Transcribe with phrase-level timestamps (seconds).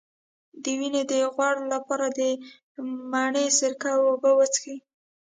[0.63, 2.19] د وینې د غوړ لپاره د
[3.11, 4.77] مڼې سرکه او اوبه وڅښئ